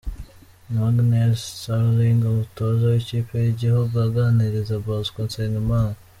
Magnell 0.73 1.33
Sterling 1.49 2.19
umutoza 2.31 2.83
w'ikipe 2.91 3.33
y'igihugu 3.45 3.95
aganiriza 4.07 4.75
Bosco 4.85 5.19
Nsengimana. 5.27 5.97